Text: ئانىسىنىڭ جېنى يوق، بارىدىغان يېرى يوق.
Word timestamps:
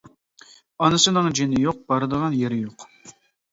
ئانىسىنىڭ 0.85 1.29
جېنى 1.41 1.61
يوق، 1.65 1.83
بارىدىغان 1.93 2.41
يېرى 2.41 2.61
يوق. 2.65 2.91